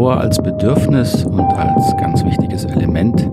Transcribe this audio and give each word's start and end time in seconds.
Trauer 0.00 0.16
als 0.16 0.42
Bedürfnis 0.42 1.26
und 1.26 1.40
als 1.40 1.94
ganz 1.98 2.24
wichtiges 2.24 2.64
Element 2.64 3.30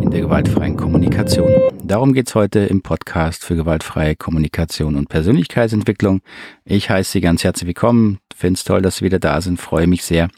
in 0.00 0.10
der 0.10 0.22
gewaltfreien 0.22 0.76
Kommunikation. 0.76 1.46
Darum 1.88 2.12
geht's 2.12 2.34
heute 2.34 2.58
im 2.60 2.82
Podcast 2.82 3.46
für 3.46 3.56
gewaltfreie 3.56 4.14
Kommunikation 4.14 4.94
und 4.94 5.08
Persönlichkeitsentwicklung. 5.08 6.20
Ich 6.66 6.90
heiße 6.90 7.12
Sie 7.12 7.22
ganz 7.22 7.44
herzlich 7.44 7.66
willkommen, 7.66 8.18
finde 8.36 8.58
es 8.58 8.64
toll, 8.64 8.82
dass 8.82 8.98
Sie 8.98 9.06
wieder 9.06 9.18
da 9.18 9.40
sind, 9.40 9.58
freue 9.58 9.86
mich 9.86 10.04
sehr 10.04 10.28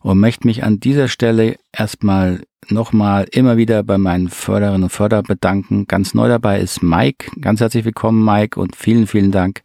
und 0.00 0.18
möchte 0.18 0.46
mich 0.46 0.64
an 0.64 0.80
dieser 0.80 1.08
Stelle 1.08 1.56
erstmal 1.70 2.40
nochmal 2.70 3.26
immer 3.30 3.58
wieder 3.58 3.82
bei 3.82 3.98
meinen 3.98 4.30
Förderinnen 4.30 4.84
und 4.84 4.88
Förder 4.88 5.22
bedanken. 5.22 5.86
Ganz 5.86 6.14
neu 6.14 6.28
dabei 6.28 6.60
ist 6.60 6.82
Mike. 6.82 7.30
Ganz 7.42 7.60
herzlich 7.60 7.84
willkommen, 7.84 8.24
Mike, 8.24 8.58
und 8.58 8.74
vielen, 8.74 9.06
vielen 9.06 9.32
Dank, 9.32 9.60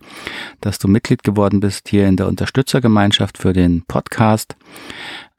dass 0.59 0.79
du 0.79 0.89
Mitglied 0.89 1.23
geworden 1.23 1.61
bist 1.61 1.87
hier 1.87 2.09
in 2.09 2.17
der 2.17 2.27
Unterstützergemeinschaft 2.27 3.37
für 3.37 3.53
den 3.53 3.85
Podcast. 3.87 4.57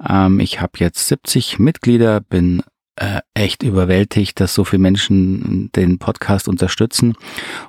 Ähm, 0.08 0.40
ich 0.40 0.58
habe 0.58 0.72
jetzt 0.78 1.06
70 1.08 1.58
Mitglieder, 1.58 2.22
bin 2.22 2.62
äh, 2.96 3.20
echt 3.34 3.62
überwältigt, 3.62 4.40
dass 4.40 4.54
so 4.54 4.64
viele 4.64 4.80
Menschen 4.80 5.70
den 5.76 5.98
Podcast 5.98 6.48
unterstützen. 6.48 7.14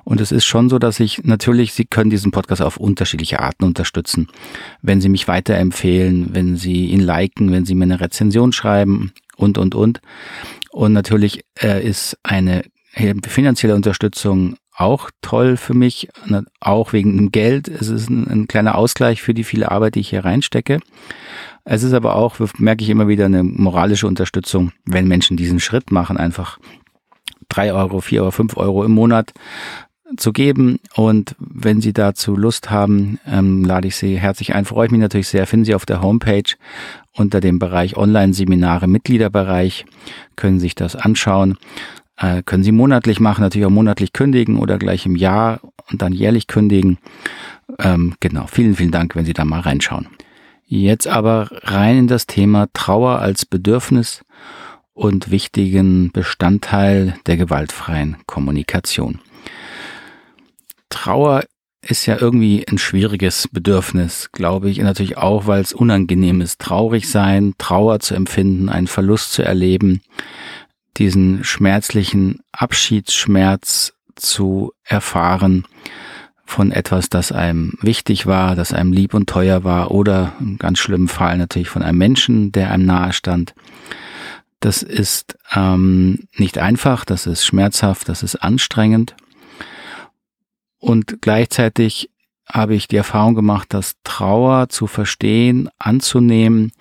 Und 0.04 0.20
es 0.20 0.32
ist 0.32 0.44
schon 0.44 0.68
so, 0.68 0.78
dass 0.78 1.00
ich 1.00 1.24
natürlich, 1.24 1.74
Sie 1.74 1.84
können 1.84 2.10
diesen 2.10 2.30
Podcast 2.30 2.62
auf 2.62 2.78
unterschiedliche 2.78 3.40
Arten 3.40 3.64
unterstützen. 3.64 4.28
Wenn 4.82 5.00
Sie 5.00 5.08
mich 5.08 5.28
weiterempfehlen, 5.28 6.34
wenn 6.34 6.56
Sie 6.56 6.86
ihn 6.86 7.00
liken, 7.00 7.52
wenn 7.52 7.64
Sie 7.64 7.74
mir 7.74 7.84
eine 7.84 8.00
Rezension 8.00 8.52
schreiben 8.52 9.12
und, 9.36 9.58
und, 9.58 9.74
und. 9.74 10.00
Und 10.70 10.92
natürlich 10.92 11.44
äh, 11.60 11.86
ist 11.86 12.16
eine 12.22 12.64
finanzielle 13.26 13.74
Unterstützung 13.74 14.56
auch 14.78 15.10
toll 15.22 15.56
für 15.56 15.74
mich, 15.74 16.08
auch 16.60 16.92
wegen 16.92 17.16
dem 17.16 17.32
Geld. 17.32 17.68
Es 17.68 17.88
ist 17.88 18.08
ein, 18.08 18.28
ein 18.28 18.48
kleiner 18.48 18.76
Ausgleich 18.76 19.20
für 19.20 19.34
die 19.34 19.44
viele 19.44 19.70
Arbeit, 19.70 19.96
die 19.96 20.00
ich 20.00 20.10
hier 20.10 20.24
reinstecke. 20.24 20.78
Es 21.64 21.82
ist 21.82 21.92
aber 21.92 22.14
auch, 22.14 22.36
merke 22.58 22.84
ich 22.84 22.90
immer 22.90 23.08
wieder, 23.08 23.26
eine 23.26 23.42
moralische 23.42 24.06
Unterstützung, 24.06 24.72
wenn 24.86 25.08
Menschen 25.08 25.36
diesen 25.36 25.58
Schritt 25.60 25.90
machen, 25.90 26.16
einfach 26.16 26.58
drei 27.48 27.72
Euro, 27.72 28.00
vier 28.00 28.22
Euro, 28.22 28.30
fünf 28.30 28.56
Euro 28.56 28.84
im 28.84 28.92
Monat 28.92 29.32
zu 30.16 30.32
geben. 30.32 30.78
Und 30.94 31.34
wenn 31.38 31.80
Sie 31.80 31.92
dazu 31.92 32.36
Lust 32.36 32.70
haben, 32.70 33.18
ähm, 33.26 33.64
lade 33.64 33.88
ich 33.88 33.96
Sie 33.96 34.18
herzlich 34.18 34.54
ein. 34.54 34.64
Freue 34.64 34.86
ich 34.86 34.92
mich 34.92 35.00
natürlich 35.00 35.28
sehr. 35.28 35.46
Finden 35.46 35.64
Sie 35.64 35.74
auf 35.74 35.86
der 35.86 36.00
Homepage 36.00 36.54
unter 37.14 37.40
dem 37.40 37.58
Bereich 37.58 37.96
Online-Seminare 37.96 38.86
Mitgliederbereich. 38.86 39.86
Können 40.36 40.58
Sie 40.58 40.66
sich 40.66 40.74
das 40.76 40.94
anschauen. 40.94 41.58
Äh, 42.18 42.42
können 42.42 42.64
Sie 42.64 42.72
monatlich 42.72 43.20
machen, 43.20 43.42
natürlich 43.42 43.66
auch 43.66 43.70
monatlich 43.70 44.12
kündigen 44.12 44.58
oder 44.58 44.78
gleich 44.78 45.06
im 45.06 45.16
Jahr 45.16 45.60
und 45.90 46.02
dann 46.02 46.12
jährlich 46.12 46.48
kündigen. 46.48 46.98
Ähm, 47.78 48.14
genau. 48.20 48.46
Vielen, 48.46 48.74
vielen 48.74 48.90
Dank, 48.90 49.14
wenn 49.14 49.24
Sie 49.24 49.32
da 49.32 49.44
mal 49.44 49.60
reinschauen. 49.60 50.08
Jetzt 50.66 51.06
aber 51.06 51.48
rein 51.62 51.98
in 51.98 52.06
das 52.08 52.26
Thema 52.26 52.66
Trauer 52.72 53.20
als 53.20 53.46
Bedürfnis 53.46 54.22
und 54.92 55.30
wichtigen 55.30 56.10
Bestandteil 56.12 57.14
der 57.26 57.36
gewaltfreien 57.36 58.16
Kommunikation. 58.26 59.20
Trauer 60.90 61.44
ist 61.80 62.06
ja 62.06 62.18
irgendwie 62.20 62.66
ein 62.68 62.78
schwieriges 62.78 63.48
Bedürfnis, 63.50 64.30
glaube 64.32 64.68
ich, 64.68 64.78
natürlich 64.78 65.16
auch, 65.16 65.46
weil 65.46 65.62
es 65.62 65.72
unangenehm 65.72 66.40
ist, 66.40 66.58
traurig 66.58 67.08
sein, 67.08 67.54
Trauer 67.58 68.00
zu 68.00 68.14
empfinden, 68.14 68.68
einen 68.68 68.88
Verlust 68.88 69.32
zu 69.32 69.42
erleben, 69.42 70.02
diesen 70.98 71.44
schmerzlichen 71.44 72.40
Abschiedsschmerz 72.52 73.94
zu 74.16 74.72
erfahren 74.84 75.64
von 76.44 76.72
etwas, 76.72 77.08
das 77.08 77.30
einem 77.30 77.74
wichtig 77.82 78.26
war, 78.26 78.56
das 78.56 78.72
einem 78.72 78.92
lieb 78.92 79.14
und 79.14 79.28
teuer 79.28 79.64
war 79.64 79.90
oder 79.90 80.32
im 80.40 80.58
ganz 80.58 80.78
schlimmen 80.78 81.08
Fall 81.08 81.36
natürlich 81.38 81.68
von 81.68 81.82
einem 81.82 81.98
Menschen, 81.98 82.52
der 82.52 82.70
einem 82.70 82.86
nahe 82.86 83.12
stand. 83.12 83.54
Das 84.60 84.82
ist 84.82 85.38
ähm, 85.54 86.26
nicht 86.36 86.58
einfach, 86.58 87.04
das 87.04 87.26
ist 87.26 87.44
schmerzhaft, 87.44 88.08
das 88.08 88.22
ist 88.22 88.36
anstrengend. 88.36 89.14
Und 90.78 91.20
gleichzeitig 91.20 92.10
habe 92.50 92.74
ich 92.74 92.88
die 92.88 92.96
Erfahrung 92.96 93.34
gemacht, 93.34 93.74
dass 93.74 93.96
Trauer 94.04 94.68
zu 94.68 94.86
verstehen, 94.86 95.68
anzunehmen 95.78 96.72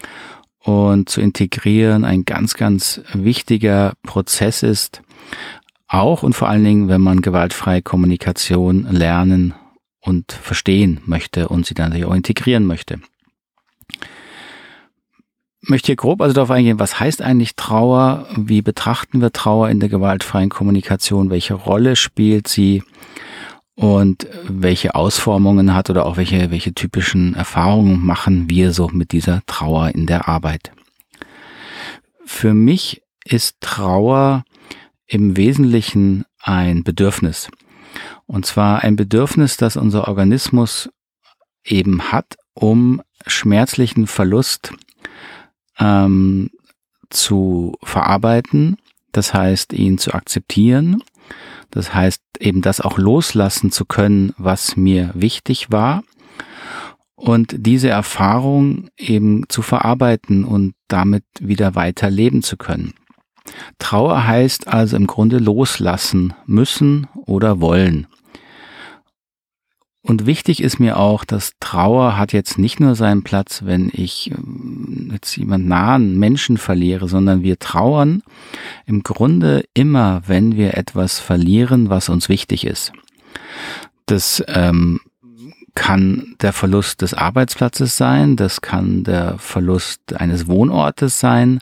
und 0.67 1.07
zu 1.07 1.21
integrieren 1.21 2.03
ein 2.03 2.25
ganz, 2.25 2.55
ganz 2.55 3.01
wichtiger 3.13 3.93
Prozess 4.03 4.63
ist, 4.63 5.01
auch 5.87 6.23
und 6.23 6.33
vor 6.33 6.49
allen 6.49 6.65
Dingen, 6.65 6.89
wenn 6.89 6.99
man 6.99 7.21
gewaltfreie 7.21 7.81
Kommunikation 7.81 8.85
lernen 8.91 9.53
und 10.01 10.33
verstehen 10.33 10.99
möchte 11.05 11.47
und 11.47 11.65
sie 11.65 11.73
dann 11.73 11.93
auch 12.03 12.13
integrieren 12.13 12.65
möchte. 12.65 12.99
Möchte 15.61 15.87
hier 15.87 15.95
grob 15.95 16.21
also 16.21 16.33
darauf 16.33 16.51
eingehen, 16.51 16.79
was 16.79 16.99
heißt 16.99 17.21
eigentlich 17.21 17.55
Trauer? 17.55 18.27
Wie 18.35 18.61
betrachten 18.61 19.21
wir 19.21 19.31
Trauer 19.31 19.69
in 19.69 19.79
der 19.79 19.89
gewaltfreien 19.89 20.49
Kommunikation? 20.49 21.29
Welche 21.29 21.53
Rolle 21.53 21.95
spielt 21.95 22.49
sie? 22.49 22.83
Und 23.77 24.27
welche 24.43 24.95
Ausformungen 24.95 25.75
hat 25.75 25.91
oder 25.91 26.07
auch 26.07 26.17
welche, 26.17 26.49
welche 26.49 26.73
typischen 26.73 27.35
Erfahrungen 27.35 28.03
machen 28.03 28.49
wir 28.49 28.73
so 28.73 28.87
mit 28.87 29.11
dieser 29.11 29.43
Trauer 29.45 29.89
in 29.89 30.07
der 30.07 30.27
Arbeit? 30.27 30.71
Für 32.25 32.55
mich 32.55 33.03
ist 33.23 33.61
Trauer 33.61 34.45
im 35.05 35.37
Wesentlichen 35.37 36.25
ein 36.41 36.83
Bedürfnis. 36.83 37.51
Und 38.25 38.47
zwar 38.47 38.81
ein 38.83 38.95
Bedürfnis, 38.95 39.57
das 39.57 39.77
unser 39.77 40.07
Organismus 40.07 40.89
eben 41.63 42.11
hat, 42.11 42.35
um 42.55 43.03
schmerzlichen 43.27 44.07
Verlust 44.07 44.73
ähm, 45.77 46.49
zu 47.11 47.77
verarbeiten, 47.83 48.77
das 49.11 49.35
heißt, 49.35 49.71
ihn 49.73 49.99
zu 49.99 50.15
akzeptieren, 50.15 51.03
das 51.71 51.93
heißt 51.93 52.21
eben 52.39 52.61
das 52.61 52.81
auch 52.81 52.97
loslassen 52.97 53.71
zu 53.71 53.85
können, 53.85 54.33
was 54.37 54.77
mir 54.77 55.11
wichtig 55.13 55.71
war 55.71 56.03
und 57.15 57.55
diese 57.57 57.89
Erfahrung 57.89 58.89
eben 58.97 59.43
zu 59.49 59.61
verarbeiten 59.61 60.45
und 60.45 60.75
damit 60.87 61.23
wieder 61.39 61.75
weiter 61.75 62.09
leben 62.09 62.43
zu 62.43 62.57
können. 62.57 62.93
Trauer 63.79 64.27
heißt 64.27 64.67
also 64.67 64.95
im 64.95 65.07
Grunde 65.07 65.39
loslassen 65.39 66.33
müssen 66.45 67.07
oder 67.25 67.59
wollen. 67.59 68.07
Und 70.07 70.25
wichtig 70.25 70.63
ist 70.63 70.79
mir 70.79 70.97
auch, 70.97 71.25
dass 71.25 71.51
Trauer 71.59 72.17
hat 72.17 72.31
jetzt 72.31 72.57
nicht 72.57 72.79
nur 72.79 72.95
seinen 72.95 73.23
Platz, 73.23 73.63
wenn 73.65 73.91
ich 73.93 74.31
ähm, 74.31 75.09
jetzt 75.11 75.35
jemand 75.35 75.67
nahen 75.67 76.17
Menschen 76.17 76.57
verliere, 76.57 77.09
sondern 77.09 77.43
wir 77.43 77.59
trauern 77.59 78.23
im 78.85 79.03
Grunde 79.03 79.65
immer, 79.73 80.21
wenn 80.25 80.55
wir 80.55 80.77
etwas 80.77 81.19
verlieren, 81.19 81.89
was 81.89 82.07
uns 82.07 82.29
wichtig 82.29 82.65
ist. 82.65 82.93
Das 84.05 84.41
ähm, 84.47 85.01
kann 85.75 86.35
der 86.39 86.53
Verlust 86.53 87.01
des 87.01 87.13
Arbeitsplatzes 87.13 87.97
sein, 87.97 88.37
das 88.37 88.61
kann 88.61 89.03
der 89.03 89.37
Verlust 89.39 90.13
eines 90.15 90.47
Wohnortes 90.47 91.19
sein, 91.19 91.59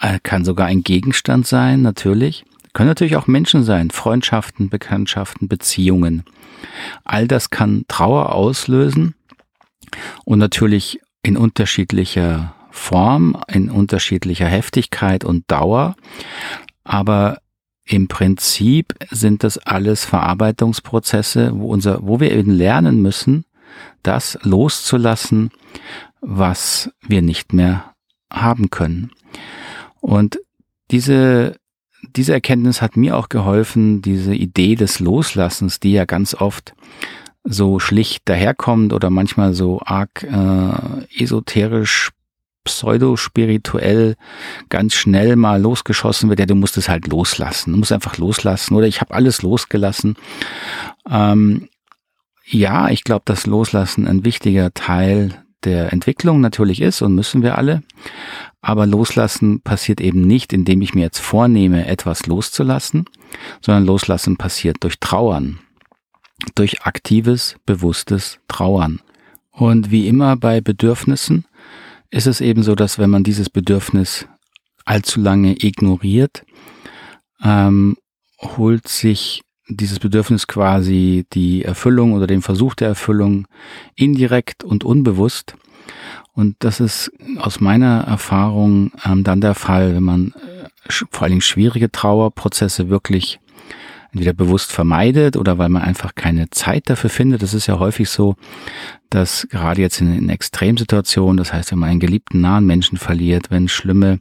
äh, 0.00 0.18
kann 0.24 0.44
sogar 0.44 0.66
ein 0.66 0.82
Gegenstand 0.82 1.46
sein, 1.46 1.82
natürlich. 1.82 2.44
Können 2.74 2.88
natürlich 2.88 3.16
auch 3.16 3.26
Menschen 3.26 3.64
sein, 3.64 3.90
Freundschaften, 3.90 4.68
Bekanntschaften, 4.68 5.48
Beziehungen. 5.48 6.24
All 7.04 7.26
das 7.26 7.48
kann 7.50 7.84
Trauer 7.88 8.32
auslösen 8.34 9.14
und 10.24 10.38
natürlich 10.38 11.00
in 11.22 11.36
unterschiedlicher 11.36 12.54
Form, 12.70 13.40
in 13.48 13.70
unterschiedlicher 13.70 14.46
Heftigkeit 14.46 15.24
und 15.24 15.44
Dauer. 15.50 15.96
Aber 16.82 17.38
im 17.86 18.08
Prinzip 18.08 18.94
sind 19.10 19.44
das 19.44 19.58
alles 19.58 20.04
Verarbeitungsprozesse, 20.04 21.52
wo 21.54 21.68
unser, 21.68 22.06
wo 22.06 22.18
wir 22.20 22.32
eben 22.32 22.50
lernen 22.50 23.00
müssen, 23.00 23.44
das 24.02 24.38
loszulassen, 24.42 25.50
was 26.20 26.90
wir 27.02 27.22
nicht 27.22 27.52
mehr 27.52 27.94
haben 28.32 28.70
können. 28.70 29.10
Und 30.00 30.38
diese, 30.90 31.56
diese 32.16 32.32
Erkenntnis 32.32 32.82
hat 32.82 32.96
mir 32.96 33.16
auch 33.16 33.28
geholfen, 33.28 34.02
diese 34.02 34.34
Idee 34.34 34.74
des 34.74 35.00
Loslassens, 35.00 35.80
die 35.80 35.92
ja 35.92 36.04
ganz 36.04 36.34
oft 36.34 36.74
so 37.44 37.78
schlicht 37.78 38.28
daherkommt 38.28 38.92
oder 38.92 39.10
manchmal 39.10 39.54
so 39.54 39.80
arg 39.84 40.22
äh, 40.22 41.22
esoterisch 41.22 42.10
pseudo-spirituell 42.64 44.16
ganz 44.70 44.94
schnell 44.94 45.36
mal 45.36 45.60
losgeschossen 45.60 46.30
wird, 46.30 46.40
ja, 46.40 46.46
du 46.46 46.54
musst 46.54 46.78
es 46.78 46.88
halt 46.88 47.06
loslassen, 47.06 47.72
du 47.72 47.78
musst 47.78 47.92
einfach 47.92 48.16
loslassen 48.16 48.74
oder 48.74 48.86
ich 48.86 49.02
habe 49.02 49.14
alles 49.14 49.42
losgelassen. 49.42 50.16
Ähm, 51.08 51.68
ja, 52.46 52.88
ich 52.88 53.04
glaube, 53.04 53.22
dass 53.26 53.46
Loslassen 53.46 54.06
ein 54.06 54.24
wichtiger 54.24 54.72
Teil 54.72 55.43
der 55.64 55.92
Entwicklung 55.92 56.40
natürlich 56.40 56.80
ist 56.80 57.02
und 57.02 57.14
müssen 57.14 57.42
wir 57.42 57.58
alle. 57.58 57.82
Aber 58.60 58.86
loslassen 58.86 59.60
passiert 59.60 60.00
eben 60.00 60.22
nicht, 60.22 60.52
indem 60.52 60.80
ich 60.82 60.94
mir 60.94 61.02
jetzt 61.02 61.20
vornehme, 61.20 61.86
etwas 61.86 62.26
loszulassen, 62.26 63.04
sondern 63.60 63.84
loslassen 63.84 64.36
passiert 64.36 64.78
durch 64.80 64.98
Trauern. 65.00 65.58
Durch 66.54 66.82
aktives, 66.82 67.56
bewusstes 67.66 68.38
Trauern. 68.48 69.00
Und 69.50 69.90
wie 69.90 70.08
immer 70.08 70.36
bei 70.36 70.60
Bedürfnissen 70.60 71.44
ist 72.10 72.26
es 72.26 72.40
eben 72.40 72.62
so, 72.62 72.74
dass 72.74 72.98
wenn 72.98 73.10
man 73.10 73.24
dieses 73.24 73.50
Bedürfnis 73.50 74.26
allzu 74.84 75.20
lange 75.20 75.56
ignoriert, 75.64 76.44
ähm, 77.42 77.96
holt 78.40 78.88
sich 78.88 79.42
dieses 79.68 79.98
Bedürfnis 79.98 80.46
quasi 80.46 81.26
die 81.32 81.64
Erfüllung 81.64 82.12
oder 82.12 82.26
den 82.26 82.42
Versuch 82.42 82.74
der 82.74 82.88
Erfüllung 82.88 83.46
indirekt 83.94 84.64
und 84.64 84.84
unbewusst. 84.84 85.56
Und 86.32 86.56
das 86.58 86.80
ist 86.80 87.12
aus 87.38 87.60
meiner 87.60 88.02
Erfahrung 88.02 88.92
ähm, 89.04 89.24
dann 89.24 89.40
der 89.40 89.54
Fall, 89.54 89.94
wenn 89.94 90.02
man 90.02 90.32
äh, 90.32 90.68
vor 91.10 91.22
allen 91.22 91.32
Dingen 91.32 91.40
schwierige 91.40 91.90
Trauerprozesse 91.90 92.88
wirklich 92.88 93.40
entweder 94.14 94.32
bewusst 94.32 94.72
vermeidet 94.72 95.36
oder 95.36 95.58
weil 95.58 95.68
man 95.68 95.82
einfach 95.82 96.14
keine 96.14 96.48
Zeit 96.50 96.88
dafür 96.88 97.10
findet. 97.10 97.42
Das 97.42 97.52
ist 97.52 97.66
ja 97.66 97.80
häufig 97.80 98.08
so, 98.08 98.36
dass 99.10 99.46
gerade 99.50 99.80
jetzt 99.80 100.00
in, 100.00 100.16
in 100.16 100.28
Extremsituationen, 100.28 101.36
das 101.36 101.52
heißt, 101.52 101.72
wenn 101.72 101.80
man 101.80 101.90
einen 101.90 102.00
geliebten 102.00 102.40
nahen 102.40 102.64
Menschen 102.64 102.96
verliert, 102.96 103.50
wenn 103.50 103.66
schlimme 103.68 104.20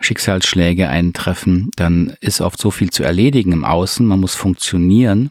Schicksalsschläge 0.00 0.88
eintreffen, 0.88 1.70
dann 1.76 2.14
ist 2.20 2.40
oft 2.40 2.58
so 2.58 2.70
viel 2.70 2.88
zu 2.88 3.02
erledigen 3.02 3.52
im 3.52 3.64
Außen. 3.64 4.06
Man 4.06 4.20
muss 4.20 4.34
funktionieren. 4.34 5.28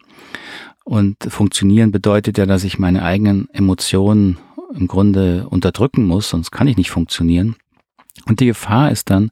Und 0.84 1.18
funktionieren 1.28 1.92
bedeutet 1.92 2.38
ja, 2.38 2.46
dass 2.46 2.64
ich 2.64 2.78
meine 2.78 3.04
eigenen 3.04 3.50
Emotionen 3.54 4.38
im 4.76 4.88
Grunde 4.88 5.48
unterdrücken 5.50 6.06
muss, 6.06 6.30
sonst 6.30 6.52
kann 6.52 6.68
ich 6.68 6.78
nicht 6.78 6.92
funktionieren. 6.92 7.56
Und 8.26 8.40
die 8.40 8.46
Gefahr 8.46 8.92
ist 8.92 9.10
dann, 9.10 9.32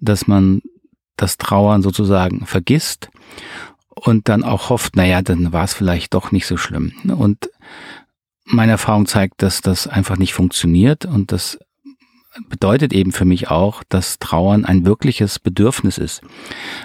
dass 0.00 0.26
man 0.26 0.60
das 1.16 1.38
Trauern 1.38 1.82
sozusagen 1.82 2.44
vergisst 2.44 3.08
und 3.98 4.28
dann 4.28 4.44
auch 4.44 4.70
hofft, 4.70 4.96
naja, 4.96 5.22
dann 5.22 5.52
war 5.52 5.64
es 5.64 5.74
vielleicht 5.74 6.14
doch 6.14 6.30
nicht 6.30 6.46
so 6.46 6.56
schlimm. 6.56 6.92
Und 7.16 7.50
meine 8.44 8.72
Erfahrung 8.72 9.06
zeigt, 9.06 9.42
dass 9.42 9.60
das 9.60 9.88
einfach 9.88 10.16
nicht 10.16 10.34
funktioniert 10.34 11.04
und 11.04 11.32
das 11.32 11.58
bedeutet 12.48 12.92
eben 12.92 13.12
für 13.12 13.24
mich 13.24 13.50
auch, 13.50 13.82
dass 13.88 14.18
Trauern 14.18 14.64
ein 14.64 14.84
wirkliches 14.84 15.38
Bedürfnis 15.38 15.98
ist. 15.98 16.20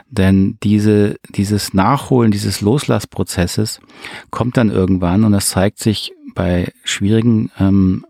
Denn 0.09 0.57
diese, 0.63 1.17
dieses 1.29 1.73
Nachholen 1.73 2.31
dieses 2.31 2.61
Loslassprozesses 2.61 3.81
kommt 4.29 4.57
dann 4.57 4.69
irgendwann 4.69 5.23
und 5.23 5.33
das 5.33 5.49
zeigt 5.49 5.79
sich 5.79 6.13
bei 6.33 6.71
schwierigen, 6.83 7.51
ähm, 7.59 8.05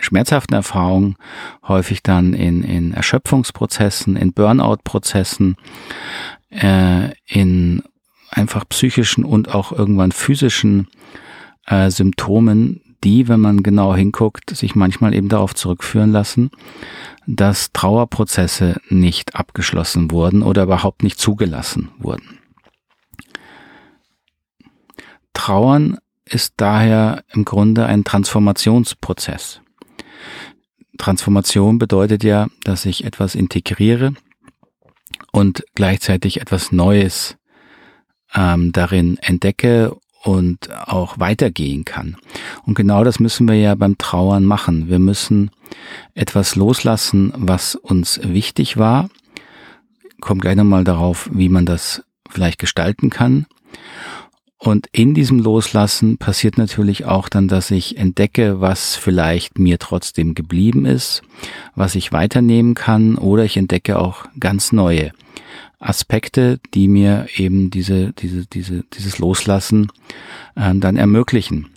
schmerzhaften 0.00 0.54
Erfahrungen 0.54 1.16
häufig 1.66 2.02
dann 2.02 2.32
in, 2.32 2.62
in 2.62 2.94
Erschöpfungsprozessen, 2.94 4.16
in 4.16 4.32
Burnout-Prozessen, 4.32 5.56
äh, 6.50 7.10
in 7.26 7.82
einfach 8.30 8.68
psychischen 8.68 9.24
und 9.24 9.54
auch 9.54 9.72
irgendwann 9.72 10.12
physischen 10.12 10.88
äh, 11.66 11.90
Symptomen, 11.90 12.80
die, 13.02 13.28
wenn 13.28 13.40
man 13.40 13.62
genau 13.62 13.94
hinguckt, 13.94 14.54
sich 14.54 14.74
manchmal 14.74 15.14
eben 15.14 15.28
darauf 15.28 15.54
zurückführen 15.54 16.12
lassen, 16.12 16.50
dass 17.26 17.72
Trauerprozesse 17.72 18.80
nicht 18.88 19.36
abgeschlossen 19.36 20.10
wurden 20.10 20.42
oder 20.42 20.64
überhaupt 20.64 21.02
nicht 21.02 21.18
zugelassen 21.18 21.90
wurden. 21.98 22.38
Trauern 25.32 25.98
ist 26.24 26.54
daher 26.58 27.24
im 27.32 27.44
Grunde 27.44 27.86
ein 27.86 28.04
Transformationsprozess. 28.04 29.60
Transformation 30.98 31.78
bedeutet 31.78 32.22
ja, 32.24 32.48
dass 32.62 32.84
ich 32.84 33.04
etwas 33.04 33.34
integriere 33.34 34.12
und 35.32 35.64
gleichzeitig 35.74 36.40
etwas 36.40 36.72
Neues 36.72 37.36
ähm, 38.34 38.72
darin 38.72 39.18
entdecke 39.18 39.96
und 40.22 40.70
auch 40.70 41.18
weitergehen 41.18 41.84
kann. 41.84 42.16
Und 42.64 42.74
genau 42.74 43.04
das 43.04 43.20
müssen 43.20 43.48
wir 43.48 43.54
ja 43.54 43.74
beim 43.74 43.96
Trauern 43.96 44.44
machen. 44.44 44.88
Wir 44.88 44.98
müssen 44.98 45.50
etwas 46.14 46.56
loslassen, 46.56 47.32
was 47.36 47.74
uns 47.74 48.20
wichtig 48.22 48.76
war. 48.76 49.08
Kommt 50.20 50.42
gleich 50.42 50.56
nochmal 50.56 50.84
darauf, 50.84 51.30
wie 51.32 51.48
man 51.48 51.64
das 51.64 52.02
vielleicht 52.28 52.58
gestalten 52.58 53.08
kann. 53.08 53.46
Und 54.58 54.88
in 54.92 55.14
diesem 55.14 55.38
Loslassen 55.38 56.18
passiert 56.18 56.58
natürlich 56.58 57.06
auch 57.06 57.30
dann, 57.30 57.48
dass 57.48 57.70
ich 57.70 57.96
entdecke, 57.96 58.60
was 58.60 58.94
vielleicht 58.94 59.58
mir 59.58 59.78
trotzdem 59.78 60.34
geblieben 60.34 60.84
ist, 60.84 61.22
was 61.74 61.94
ich 61.94 62.12
weiternehmen 62.12 62.74
kann, 62.74 63.16
oder 63.16 63.44
ich 63.44 63.56
entdecke 63.56 63.98
auch 63.98 64.26
ganz 64.38 64.72
neue 64.72 65.12
Aspekte, 65.80 66.60
die 66.74 66.86
mir 66.88 67.26
eben 67.36 67.70
diese, 67.70 68.12
diese, 68.12 68.46
diese, 68.46 68.84
dieses 68.92 69.18
Loslassen 69.18 69.90
äh, 70.54 70.74
dann 70.74 70.96
ermöglichen. 70.96 71.68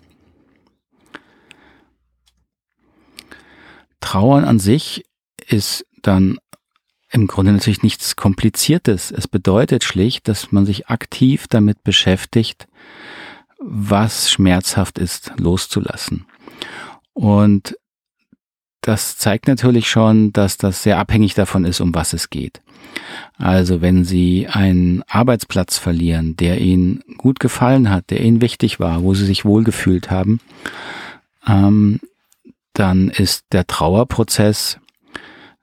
Trauern 4.02 4.44
an 4.44 4.60
sich 4.60 5.06
ist 5.48 5.86
dann 6.02 6.38
im 7.10 7.28
Grunde 7.28 7.54
natürlich 7.54 7.84
nichts 7.84 8.16
Kompliziertes. 8.16 9.12
Es 9.12 9.28
bedeutet 9.28 9.84
schlicht, 9.84 10.28
dass 10.28 10.52
man 10.52 10.66
sich 10.66 10.88
aktiv 10.88 11.48
damit 11.48 11.84
beschäftigt, 11.84 12.68
was 13.60 14.30
schmerzhaft 14.30 14.98
ist, 14.98 15.32
loszulassen. 15.38 16.26
Und 17.14 17.78
das 18.83 19.18
zeigt 19.18 19.47
natürlich 19.47 19.89
schon, 19.89 20.33
dass 20.33 20.57
das 20.57 20.83
sehr 20.83 21.00
abhängig 21.00 21.33
davon 21.33 21.63
ist, 21.65 21.80
um 21.80 21.95
was 21.95 22.13
es 22.13 22.30
geht. 22.30 22.62
Also 23.38 23.81
wenn 23.81 24.03
Sie 24.03 24.47
einen 24.47 25.03
Arbeitsplatz 25.07 25.77
verlieren, 25.77 26.35
der 26.35 26.59
Ihnen 26.59 27.01
gut 27.18 27.39
gefallen 27.39 27.89
hat, 27.89 28.09
der 28.09 28.21
Ihnen 28.21 28.41
wichtig 28.41 28.80
war, 28.80 29.01
wo 29.01 29.13
Sie 29.13 29.25
sich 29.25 29.45
wohlgefühlt 29.45 30.12
haben, 30.12 30.39
ähm, 31.47 32.01
dann 32.74 33.09
ist 33.09 33.45
der 33.53 33.65
Trauerprozess, 33.68 34.80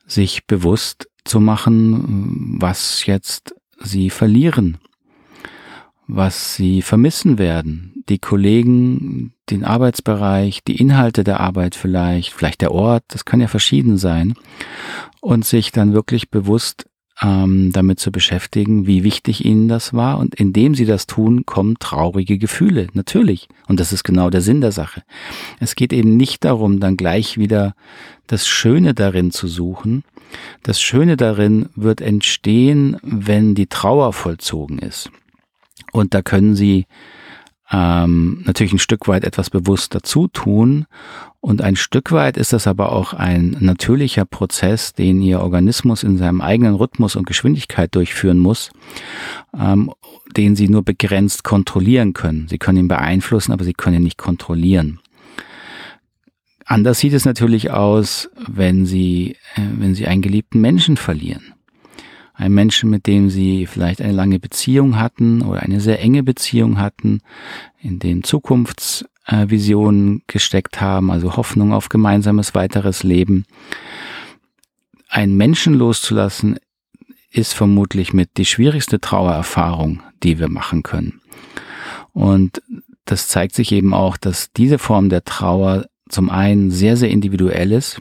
sich 0.06 0.46
bewusst 0.46 1.08
zu 1.24 1.40
machen, 1.40 2.56
was 2.58 3.04
jetzt 3.06 3.54
Sie 3.78 4.10
verlieren, 4.10 4.78
was 6.12 6.54
Sie 6.54 6.82
vermissen 6.82 7.38
werden, 7.38 8.02
die 8.08 8.18
Kollegen, 8.18 9.32
den 9.50 9.64
Arbeitsbereich, 9.64 10.64
die 10.64 10.76
Inhalte 10.76 11.24
der 11.24 11.40
Arbeit 11.40 11.74
vielleicht, 11.74 12.32
vielleicht 12.32 12.60
der 12.60 12.72
Ort, 12.72 13.04
das 13.08 13.24
kann 13.24 13.40
ja 13.40 13.48
verschieden 13.48 13.96
sein, 13.96 14.34
und 15.20 15.44
sich 15.44 15.72
dann 15.72 15.92
wirklich 15.92 16.30
bewusst 16.30 16.86
ähm, 17.22 17.70
damit 17.72 18.00
zu 18.00 18.10
beschäftigen, 18.10 18.86
wie 18.86 19.04
wichtig 19.04 19.44
ihnen 19.44 19.68
das 19.68 19.92
war. 19.92 20.18
Und 20.18 20.34
indem 20.34 20.74
sie 20.74 20.86
das 20.86 21.06
tun, 21.06 21.44
kommen 21.44 21.76
traurige 21.78 22.38
Gefühle, 22.38 22.88
natürlich. 22.94 23.48
Und 23.68 23.80
das 23.80 23.92
ist 23.92 24.04
genau 24.04 24.30
der 24.30 24.40
Sinn 24.40 24.60
der 24.60 24.72
Sache. 24.72 25.02
Es 25.58 25.74
geht 25.74 25.92
eben 25.92 26.16
nicht 26.16 26.44
darum, 26.44 26.80
dann 26.80 26.96
gleich 26.96 27.38
wieder 27.38 27.74
das 28.26 28.48
Schöne 28.48 28.94
darin 28.94 29.30
zu 29.30 29.48
suchen. 29.48 30.04
Das 30.62 30.80
Schöne 30.80 31.16
darin 31.16 31.68
wird 31.74 32.00
entstehen, 32.00 32.96
wenn 33.02 33.54
die 33.54 33.66
Trauer 33.66 34.12
vollzogen 34.12 34.78
ist. 34.78 35.10
Und 35.92 36.14
da 36.14 36.22
können 36.22 36.54
sie 36.54 36.86
ähm, 37.72 38.42
natürlich 38.44 38.72
ein 38.72 38.78
Stück 38.78 39.06
weit 39.06 39.24
etwas 39.24 39.50
bewusst 39.50 39.94
dazu 39.94 40.28
tun. 40.28 40.86
Und 41.40 41.62
ein 41.62 41.76
Stück 41.76 42.12
weit 42.12 42.36
ist 42.36 42.52
das 42.52 42.66
aber 42.66 42.92
auch 42.92 43.14
ein 43.14 43.56
natürlicher 43.60 44.24
Prozess, 44.24 44.92
den 44.92 45.22
Ihr 45.22 45.40
Organismus 45.40 46.02
in 46.02 46.18
seinem 46.18 46.40
eigenen 46.40 46.74
Rhythmus 46.74 47.16
und 47.16 47.26
Geschwindigkeit 47.26 47.94
durchführen 47.94 48.38
muss, 48.38 48.70
ähm, 49.58 49.92
den 50.36 50.56
Sie 50.56 50.68
nur 50.68 50.82
begrenzt 50.82 51.44
kontrollieren 51.44 52.12
können. 52.12 52.48
Sie 52.48 52.58
können 52.58 52.78
ihn 52.78 52.88
beeinflussen, 52.88 53.52
aber 53.52 53.64
Sie 53.64 53.72
können 53.72 53.96
ihn 53.96 54.02
nicht 54.02 54.18
kontrollieren. 54.18 55.00
Anders 56.66 56.98
sieht 57.00 57.14
es 57.14 57.24
natürlich 57.24 57.70
aus, 57.70 58.30
wenn 58.36 58.84
Sie, 58.84 59.36
äh, 59.54 59.62
wenn 59.78 59.94
Sie 59.94 60.06
einen 60.06 60.22
geliebten 60.22 60.60
Menschen 60.60 60.96
verlieren 60.96 61.54
ein 62.40 62.52
Menschen, 62.52 62.88
mit 62.88 63.06
dem 63.06 63.28
sie 63.28 63.66
vielleicht 63.66 64.00
eine 64.00 64.14
lange 64.14 64.38
Beziehung 64.38 64.98
hatten 64.98 65.42
oder 65.42 65.60
eine 65.60 65.78
sehr 65.80 66.00
enge 66.00 66.22
Beziehung 66.22 66.78
hatten, 66.78 67.20
in 67.82 67.98
den 67.98 68.24
Zukunftsvisionen 68.24 70.22
gesteckt 70.26 70.80
haben, 70.80 71.10
also 71.10 71.36
Hoffnung 71.36 71.74
auf 71.74 71.90
gemeinsames 71.90 72.54
weiteres 72.54 73.02
Leben. 73.02 73.44
Einen 75.08 75.36
Menschen 75.36 75.74
loszulassen, 75.74 76.58
ist 77.32 77.52
vermutlich 77.52 78.12
mit 78.12 78.38
die 78.38 78.46
schwierigste 78.46 79.00
Trauererfahrung, 79.00 80.02
die 80.24 80.40
wir 80.40 80.48
machen 80.48 80.82
können. 80.82 81.20
Und 82.12 82.60
das 83.04 83.28
zeigt 83.28 83.54
sich 83.54 83.70
eben 83.70 83.94
auch, 83.94 84.16
dass 84.16 84.50
diese 84.52 84.78
Form 84.78 85.10
der 85.10 85.22
Trauer 85.24 85.86
zum 86.08 86.28
einen 86.28 86.72
sehr, 86.72 86.96
sehr 86.96 87.10
individuell 87.10 87.70
ist, 87.70 88.00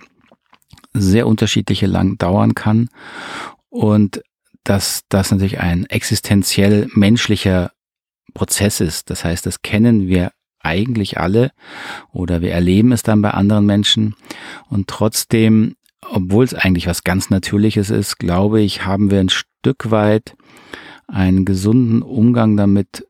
sehr 0.93 1.27
unterschiedliche 1.27 1.85
lang 1.85 2.17
dauern 2.17 2.55
kann 2.55 2.89
und 3.69 4.23
dass 4.63 5.03
das 5.09 5.31
natürlich 5.31 5.59
ein 5.59 5.85
existenziell 5.85 6.87
menschlicher 6.93 7.71
Prozess 8.33 8.79
ist. 8.79 9.09
Das 9.09 9.23
heißt, 9.23 9.45
das 9.45 9.61
kennen 9.61 10.07
wir 10.07 10.31
eigentlich 10.61 11.17
alle 11.17 11.51
oder 12.11 12.41
wir 12.41 12.51
erleben 12.51 12.91
es 12.91 13.01
dann 13.01 13.21
bei 13.21 13.31
anderen 13.31 13.65
Menschen 13.65 14.15
und 14.69 14.87
trotzdem, 14.87 15.75
obwohl 16.01 16.43
es 16.43 16.53
eigentlich 16.53 16.87
was 16.87 17.03
ganz 17.03 17.29
Natürliches 17.29 17.89
ist, 17.89 18.17
glaube 18.17 18.61
ich, 18.61 18.85
haben 18.85 19.09
wir 19.09 19.19
ein 19.19 19.29
Stück 19.29 19.89
weit 19.91 20.35
einen 21.07 21.45
gesunden 21.45 22.01
Umgang 22.01 22.57
damit 22.57 23.05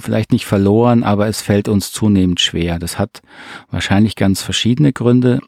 vielleicht 0.00 0.32
nicht 0.32 0.46
verloren, 0.46 1.02
aber 1.02 1.26
es 1.26 1.42
fällt 1.42 1.68
uns 1.68 1.92
zunehmend 1.92 2.40
schwer. 2.40 2.78
Das 2.78 2.98
hat 2.98 3.22
wahrscheinlich 3.70 4.16
ganz 4.16 4.42
verschiedene 4.42 4.92
Gründe. 4.92 5.40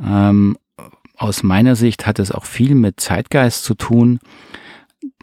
Ähm, 0.00 0.56
aus 1.22 1.42
meiner 1.44 1.76
Sicht 1.76 2.06
hat 2.06 2.18
es 2.18 2.32
auch 2.32 2.44
viel 2.44 2.74
mit 2.74 2.98
Zeitgeist 2.98 3.64
zu 3.64 3.74
tun, 3.74 4.18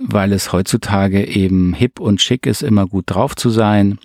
weil 0.02 0.34
es 0.34 0.52
heutzutage 0.52 1.26
eben 1.26 1.74
hip 1.74 2.00
und 2.00 2.22
schick 2.22 2.46
ist, 2.46 2.64
immer 2.64 2.88
gut 2.88 3.06
drauf 3.08 3.36
zu 3.36 3.50
sein, 3.50 4.00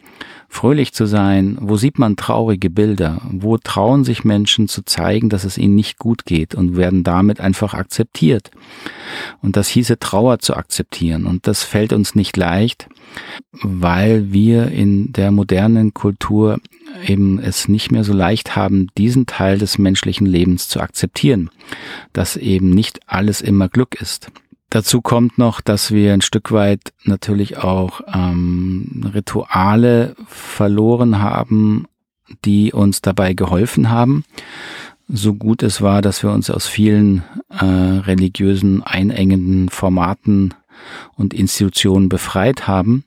fröhlich 0.48 0.92
zu 0.92 1.06
sein. 1.06 1.58
Wo 1.60 1.76
sieht 1.76 1.98
man 1.98 2.16
traurige 2.16 2.70
Bilder? 2.70 3.20
Wo 3.30 3.58
trauen 3.58 4.04
sich 4.04 4.24
Menschen 4.24 4.68
zu 4.68 4.84
zeigen, 4.84 5.28
dass 5.28 5.44
es 5.44 5.58
ihnen 5.58 5.74
nicht 5.74 5.98
gut 5.98 6.24
geht 6.24 6.54
und 6.54 6.76
werden 6.76 7.02
damit 7.02 7.40
einfach 7.40 7.74
akzeptiert? 7.74 8.50
Und 9.42 9.56
das 9.56 9.68
hieße 9.68 9.98
Trauer 9.98 10.38
zu 10.38 10.54
akzeptieren. 10.54 11.26
Und 11.26 11.46
das 11.46 11.64
fällt 11.64 11.92
uns 11.92 12.14
nicht 12.14 12.36
leicht, 12.36 12.88
weil 13.62 14.32
wir 14.32 14.68
in 14.68 15.12
der 15.12 15.32
modernen 15.32 15.92
Kultur 15.92 16.60
eben 17.06 17.40
es 17.40 17.68
nicht 17.68 17.90
mehr 17.90 18.04
so 18.04 18.12
leicht 18.12 18.54
haben, 18.54 18.88
diesen 18.96 19.26
Teil 19.26 19.58
des 19.58 19.78
menschlichen 19.78 20.26
Lebens 20.26 20.68
zu 20.68 20.80
akzeptieren, 20.80 21.50
dass 22.12 22.36
eben 22.36 22.70
nicht 22.70 23.00
alles 23.06 23.40
immer 23.40 23.68
Glück 23.68 24.00
ist. 24.00 24.30
Dazu 24.74 25.02
kommt 25.02 25.38
noch, 25.38 25.60
dass 25.60 25.92
wir 25.92 26.12
ein 26.12 26.20
Stück 26.20 26.50
weit 26.50 26.92
natürlich 27.04 27.58
auch 27.58 28.00
ähm, 28.12 29.08
Rituale 29.14 30.16
verloren 30.26 31.20
haben, 31.20 31.86
die 32.44 32.72
uns 32.72 33.00
dabei 33.00 33.34
geholfen 33.34 33.90
haben. 33.90 34.24
So 35.06 35.34
gut 35.34 35.62
es 35.62 35.80
war, 35.80 36.02
dass 36.02 36.24
wir 36.24 36.32
uns 36.32 36.50
aus 36.50 36.66
vielen 36.66 37.22
äh, 37.50 37.64
religiösen 37.64 38.82
einengenden 38.82 39.68
Formaten 39.68 40.54
und 41.14 41.34
Institutionen 41.34 42.08
befreit 42.08 42.66
haben. 42.66 43.04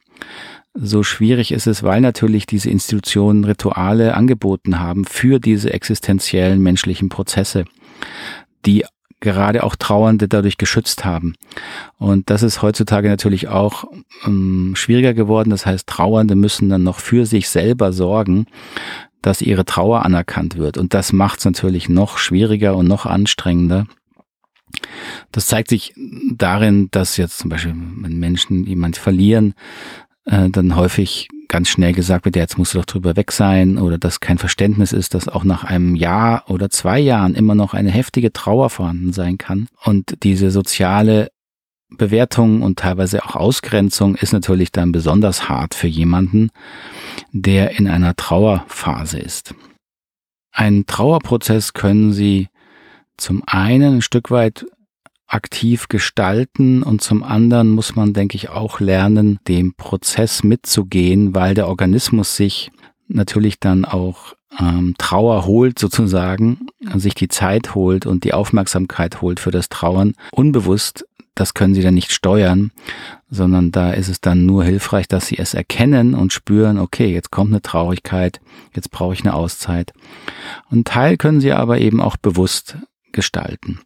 So 0.73 1.03
schwierig 1.03 1.51
ist 1.51 1.67
es, 1.67 1.83
weil 1.83 1.99
natürlich 1.99 2.45
diese 2.45 2.69
Institutionen 2.69 3.43
Rituale 3.43 4.13
angeboten 4.13 4.79
haben 4.79 5.03
für 5.03 5.41
diese 5.41 5.73
existenziellen 5.73 6.63
menschlichen 6.63 7.09
Prozesse, 7.09 7.65
die 8.65 8.85
gerade 9.19 9.63
auch 9.63 9.75
Trauernde 9.75 10.27
dadurch 10.27 10.57
geschützt 10.57 11.05
haben. 11.05 11.33
Und 11.97 12.29
das 12.29 12.43
ist 12.43 12.61
heutzutage 12.61 13.09
natürlich 13.09 13.47
auch 13.47 13.85
ähm, 14.25 14.73
schwieriger 14.75 15.13
geworden. 15.13 15.49
Das 15.49 15.65
heißt, 15.65 15.87
Trauernde 15.87 16.35
müssen 16.35 16.69
dann 16.69 16.83
noch 16.83 16.99
für 16.99 17.25
sich 17.25 17.49
selber 17.49 17.93
sorgen, 17.93 18.45
dass 19.21 19.41
ihre 19.41 19.65
Trauer 19.65 20.05
anerkannt 20.05 20.57
wird. 20.57 20.77
Und 20.77 20.93
das 20.93 21.13
macht 21.13 21.39
es 21.39 21.45
natürlich 21.45 21.89
noch 21.89 22.17
schwieriger 22.17 22.75
und 22.75 22.87
noch 22.87 23.05
anstrengender. 23.05 23.87
Das 25.31 25.47
zeigt 25.47 25.69
sich 25.69 25.93
darin, 26.31 26.89
dass 26.91 27.17
jetzt 27.17 27.39
zum 27.39 27.49
Beispiel, 27.49 27.73
wenn 27.75 28.19
Menschen 28.19 28.65
jemand 28.65 28.97
verlieren, 28.97 29.53
äh, 30.27 30.49
dann 30.49 30.75
häufig 30.75 31.29
ganz 31.47 31.69
schnell 31.69 31.93
gesagt 31.93 32.25
wird, 32.25 32.35
ja, 32.35 32.41
jetzt 32.41 32.57
musst 32.57 32.73
du 32.73 32.79
doch 32.79 32.85
drüber 32.85 33.15
weg 33.15 33.31
sein 33.31 33.77
oder 33.77 33.97
dass 33.97 34.19
kein 34.19 34.37
Verständnis 34.37 34.91
ist, 34.91 35.13
dass 35.13 35.27
auch 35.27 35.43
nach 35.43 35.63
einem 35.63 35.95
Jahr 35.95 36.43
oder 36.49 36.69
zwei 36.69 36.99
Jahren 36.99 37.35
immer 37.35 37.55
noch 37.55 37.73
eine 37.73 37.89
heftige 37.89 38.33
Trauer 38.33 38.69
vorhanden 38.69 39.13
sein 39.13 39.37
kann. 39.37 39.67
Und 39.83 40.23
diese 40.23 40.51
soziale 40.51 41.29
Bewertung 41.89 42.61
und 42.61 42.79
teilweise 42.79 43.23
auch 43.23 43.35
Ausgrenzung 43.35 44.15
ist 44.15 44.33
natürlich 44.33 44.73
dann 44.73 44.91
besonders 44.91 45.47
hart 45.47 45.73
für 45.73 45.87
jemanden, 45.87 46.49
der 47.31 47.79
in 47.79 47.87
einer 47.87 48.15
Trauerphase 48.15 49.19
ist. 49.19 49.55
Einen 50.51 50.85
Trauerprozess 50.85 51.73
können 51.73 52.11
Sie 52.11 52.49
zum 53.15 53.41
einen 53.45 53.97
ein 53.97 54.01
Stück 54.01 54.31
weit 54.31 54.65
aktiv 55.27 55.87
gestalten 55.89 56.83
und 56.83 57.01
zum 57.01 57.23
anderen 57.23 57.69
muss 57.69 57.95
man, 57.95 58.13
denke 58.13 58.35
ich, 58.35 58.49
auch 58.49 58.79
lernen, 58.79 59.39
dem 59.47 59.73
Prozess 59.73 60.43
mitzugehen, 60.43 61.35
weil 61.35 61.53
der 61.53 61.67
Organismus 61.67 62.35
sich 62.35 62.71
natürlich 63.07 63.59
dann 63.59 63.85
auch 63.85 64.35
ähm, 64.59 64.95
Trauer 64.97 65.45
holt 65.45 65.79
sozusagen, 65.79 66.67
sich 66.95 67.13
die 67.13 67.27
Zeit 67.27 67.75
holt 67.75 68.05
und 68.05 68.23
die 68.23 68.33
Aufmerksamkeit 68.33 69.21
holt 69.21 69.39
für 69.39 69.51
das 69.51 69.69
Trauern. 69.69 70.13
Unbewusst, 70.31 71.05
das 71.35 71.53
können 71.53 71.75
sie 71.75 71.83
dann 71.83 71.93
nicht 71.93 72.11
steuern, 72.11 72.71
sondern 73.29 73.71
da 73.71 73.91
ist 73.91 74.07
es 74.07 74.21
dann 74.21 74.45
nur 74.45 74.63
hilfreich, 74.63 75.07
dass 75.07 75.27
sie 75.27 75.37
es 75.37 75.53
erkennen 75.53 76.15
und 76.15 76.33
spüren, 76.33 76.79
okay, 76.79 77.13
jetzt 77.13 77.31
kommt 77.31 77.51
eine 77.51 77.61
Traurigkeit, 77.61 78.39
jetzt 78.73 78.91
brauche 78.91 79.13
ich 79.13 79.21
eine 79.21 79.33
Auszeit. 79.33 79.93
Und 80.71 80.87
Teil 80.87 81.17
können 81.17 81.41
sie 81.41 81.51
aber 81.51 81.79
eben 81.79 82.01
auch 82.01 82.17
bewusst 82.17 82.77
gestalten. 83.11 83.81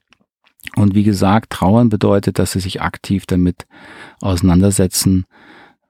Und 0.75 0.95
wie 0.95 1.03
gesagt, 1.03 1.51
trauern 1.51 1.89
bedeutet, 1.89 2.39
dass 2.39 2.53
sie 2.53 2.59
sich 2.59 2.81
aktiv 2.81 3.25
damit 3.25 3.65
auseinandersetzen, 4.21 5.25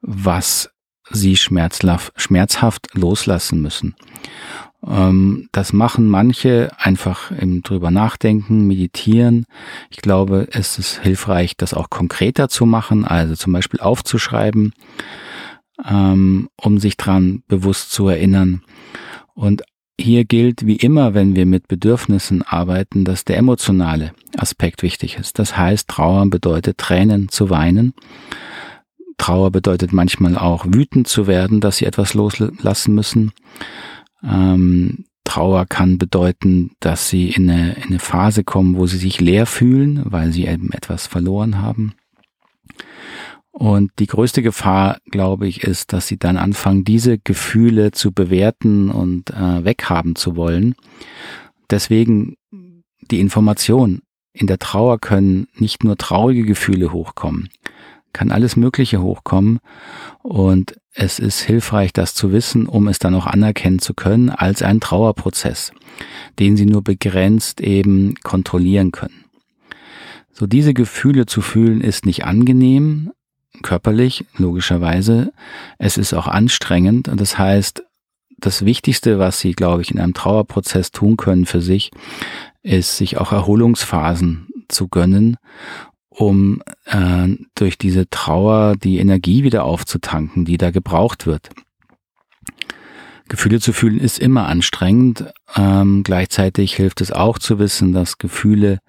was 0.01 0.71
sie 1.09 1.35
schmerzhaft 1.35 2.87
loslassen 2.93 3.61
müssen. 3.61 3.95
Ähm, 4.85 5.49
das 5.51 5.73
machen 5.73 6.07
manche 6.07 6.69
einfach 6.77 7.31
im 7.31 7.61
drüber 7.61 7.91
nachdenken, 7.91 8.67
meditieren. 8.67 9.45
Ich 9.89 9.97
glaube, 9.97 10.47
es 10.51 10.79
ist 10.79 10.99
hilfreich, 11.01 11.55
das 11.57 11.73
auch 11.73 11.89
konkreter 11.89 12.49
zu 12.49 12.65
machen, 12.65 13.05
also 13.05 13.35
zum 13.35 13.53
Beispiel 13.53 13.79
aufzuschreiben, 13.79 14.73
ähm, 15.87 16.49
um 16.55 16.79
sich 16.79 16.97
dran 16.97 17.43
bewusst 17.47 17.91
zu 17.91 18.07
erinnern. 18.07 18.63
Und 19.33 19.63
hier 20.01 20.25
gilt 20.25 20.65
wie 20.65 20.75
immer, 20.75 21.13
wenn 21.13 21.35
wir 21.35 21.45
mit 21.45 21.67
Bedürfnissen 21.67 22.41
arbeiten, 22.41 23.05
dass 23.05 23.25
der 23.25 23.37
emotionale 23.37 24.13
Aspekt 24.37 24.83
wichtig 24.83 25.17
ist. 25.17 25.39
Das 25.39 25.57
heißt, 25.57 25.87
Trauer 25.87 26.29
bedeutet 26.29 26.77
Tränen 26.77 27.29
zu 27.29 27.49
weinen. 27.49 27.93
Trauer 29.17 29.51
bedeutet 29.51 29.93
manchmal 29.93 30.37
auch 30.37 30.65
wütend 30.67 31.07
zu 31.07 31.27
werden, 31.27 31.61
dass 31.61 31.77
sie 31.77 31.85
etwas 31.85 32.13
loslassen 32.13 32.95
müssen. 32.95 33.31
Ähm, 34.23 35.05
Trauer 35.23 35.65
kann 35.67 35.97
bedeuten, 35.97 36.71
dass 36.79 37.07
sie 37.07 37.29
in 37.29 37.49
eine, 37.49 37.73
in 37.75 37.83
eine 37.83 37.99
Phase 37.99 38.43
kommen, 38.43 38.75
wo 38.75 38.87
sie 38.87 38.97
sich 38.97 39.21
leer 39.21 39.45
fühlen, 39.45 40.01
weil 40.05 40.31
sie 40.31 40.45
eben 40.45 40.71
etwas 40.71 41.07
verloren 41.07 41.61
haben. 41.61 41.93
Und 43.51 43.91
die 43.99 44.07
größte 44.07 44.41
Gefahr, 44.41 44.99
glaube 45.05 45.47
ich, 45.47 45.63
ist, 45.63 45.93
dass 45.93 46.07
sie 46.07 46.17
dann 46.17 46.37
anfangen, 46.37 46.83
diese 46.83 47.17
Gefühle 47.17 47.91
zu 47.91 48.11
bewerten 48.11 48.89
und 48.89 49.29
äh, 49.31 49.63
weghaben 49.65 50.15
zu 50.15 50.35
wollen. 50.35 50.75
Deswegen 51.69 52.37
die 53.11 53.19
Information. 53.19 54.01
In 54.33 54.47
der 54.47 54.59
Trauer 54.59 54.99
können 54.99 55.47
nicht 55.55 55.83
nur 55.83 55.97
traurige 55.97 56.43
Gefühle 56.43 56.93
hochkommen, 56.93 57.49
kann 58.13 58.31
alles 58.31 58.55
Mögliche 58.55 59.01
hochkommen. 59.01 59.59
Und 60.23 60.75
es 60.93 61.19
ist 61.19 61.41
hilfreich, 61.41 61.91
das 61.91 62.13
zu 62.13 62.31
wissen, 62.31 62.65
um 62.65 62.87
es 62.87 62.99
dann 62.99 63.15
auch 63.15 63.27
anerkennen 63.27 63.79
zu 63.79 63.93
können 63.93 64.29
als 64.29 64.61
einen 64.61 64.79
Trauerprozess, 64.79 65.73
den 66.39 66.55
Sie 66.55 66.65
nur 66.65 66.81
begrenzt 66.81 67.59
eben 67.59 68.15
kontrollieren 68.23 68.91
können. 68.91 69.25
So 70.31 70.47
diese 70.47 70.73
Gefühle 70.73 71.25
zu 71.25 71.41
fühlen 71.41 71.81
ist 71.81 72.05
nicht 72.05 72.23
angenehm, 72.23 73.11
körperlich, 73.63 74.25
logischerweise. 74.37 75.33
Es 75.77 75.97
ist 75.97 76.13
auch 76.13 76.27
anstrengend 76.27 77.07
und 77.07 77.19
das 77.19 77.37
heißt, 77.37 77.83
das 78.37 78.65
Wichtigste, 78.65 79.19
was 79.19 79.39
Sie, 79.39 79.51
glaube 79.53 79.83
ich, 79.83 79.91
in 79.91 79.99
einem 79.99 80.13
Trauerprozess 80.13 80.91
tun 80.91 81.15
können 81.15 81.45
für 81.45 81.61
sich, 81.61 81.91
ist, 82.63 82.97
sich 82.97 83.17
auch 83.17 83.31
Erholungsphasen 83.31 84.47
zu 84.67 84.87
gönnen, 84.87 85.37
um 86.09 86.61
äh, 86.85 87.29
durch 87.55 87.77
diese 87.77 88.09
Trauer 88.09 88.75
die 88.75 88.97
Energie 88.97 89.43
wieder 89.43 89.63
aufzutanken, 89.63 90.45
die 90.45 90.57
da 90.57 90.71
gebraucht 90.71 91.27
wird. 91.27 91.49
Gefühle 93.29 93.61
zu 93.61 93.71
fühlen 93.71 93.99
ist 93.99 94.19
immer 94.19 94.47
anstrengend. 94.47 95.25
Ähm, 95.55 96.03
gleichzeitig 96.03 96.75
hilft 96.75 96.99
es 96.99 97.13
auch 97.13 97.39
zu 97.39 97.59
wissen, 97.59 97.93
dass 97.93 98.17
Gefühle 98.17 98.79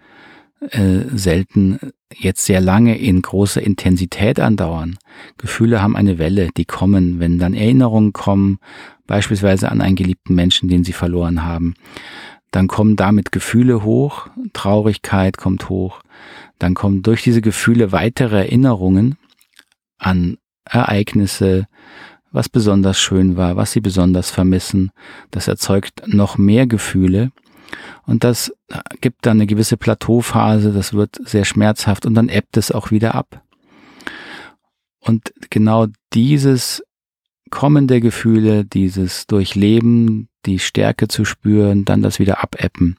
selten 0.70 1.78
jetzt 2.14 2.44
sehr 2.44 2.60
lange 2.60 2.96
in 2.96 3.20
großer 3.20 3.62
Intensität 3.62 4.38
andauern. 4.38 4.96
Gefühle 5.38 5.82
haben 5.82 5.96
eine 5.96 6.18
Welle, 6.18 6.50
die 6.56 6.64
kommen, 6.64 7.18
wenn 7.18 7.38
dann 7.38 7.54
Erinnerungen 7.54 8.12
kommen, 8.12 8.58
beispielsweise 9.06 9.70
an 9.70 9.80
einen 9.80 9.96
geliebten 9.96 10.34
Menschen, 10.34 10.68
den 10.68 10.84
sie 10.84 10.92
verloren 10.92 11.44
haben. 11.44 11.74
Dann 12.52 12.68
kommen 12.68 12.96
damit 12.96 13.32
Gefühle 13.32 13.82
hoch, 13.82 14.28
Traurigkeit 14.52 15.36
kommt 15.36 15.68
hoch, 15.68 16.02
dann 16.58 16.74
kommen 16.74 17.02
durch 17.02 17.22
diese 17.22 17.40
Gefühle 17.40 17.92
weitere 17.92 18.36
Erinnerungen 18.36 19.16
an 19.98 20.36
Ereignisse, 20.64 21.66
was 22.30 22.48
besonders 22.48 23.00
schön 23.00 23.36
war, 23.36 23.56
was 23.56 23.72
sie 23.72 23.80
besonders 23.80 24.30
vermissen. 24.30 24.90
Das 25.30 25.48
erzeugt 25.48 26.02
noch 26.06 26.38
mehr 26.38 26.66
Gefühle 26.66 27.32
und 28.06 28.24
das 28.24 28.52
gibt 29.00 29.26
dann 29.26 29.38
eine 29.38 29.46
gewisse 29.46 29.76
Plateauphase, 29.76 30.72
das 30.72 30.94
wird 30.94 31.18
sehr 31.24 31.44
schmerzhaft 31.44 32.06
und 32.06 32.14
dann 32.14 32.28
ebbt 32.28 32.56
es 32.56 32.72
auch 32.72 32.90
wieder 32.90 33.14
ab. 33.14 33.42
Und 35.00 35.32
genau 35.50 35.86
dieses 36.12 36.82
Kommen 37.50 37.86
der 37.86 38.00
Gefühle, 38.00 38.64
dieses 38.64 39.26
Durchleben, 39.26 40.28
die 40.46 40.58
Stärke 40.58 41.08
zu 41.08 41.24
spüren, 41.24 41.84
dann 41.84 42.02
das 42.02 42.18
wieder 42.18 42.42
abebben, 42.42 42.96